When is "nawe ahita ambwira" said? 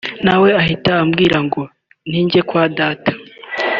0.25-1.37